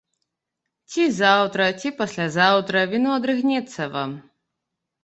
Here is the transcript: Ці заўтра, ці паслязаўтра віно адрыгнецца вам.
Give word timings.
Ці 0.93 1.03
заўтра, 1.19 1.67
ці 1.83 1.93
паслязаўтра 2.01 2.77
віно 2.95 3.09
адрыгнецца 3.21 3.81
вам. 3.95 4.19